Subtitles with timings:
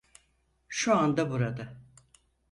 [0.69, 1.77] Şu anda burada.